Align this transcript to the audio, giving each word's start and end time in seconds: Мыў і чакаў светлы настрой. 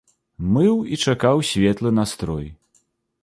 Мыў 0.53 0.79
і 0.95 0.99
чакаў 1.09 1.43
светлы 1.51 1.89
настрой. 1.99 2.47